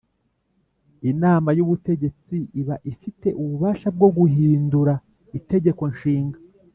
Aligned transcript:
Inama 1.11 1.49
y 1.57 1.61
ubutegetsi 1.65 2.35
iba 2.61 2.75
ifite 2.91 3.27
ububasha 3.41 3.87
bwo 3.95 4.09
guhindura 4.17 4.93
itegeko 5.37 5.83
nshinga 5.93 6.37